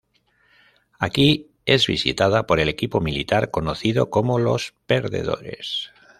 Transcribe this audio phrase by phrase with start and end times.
[0.97, 5.91] Aquí, es visitada por el equipo militar conocido como Los Perdedores.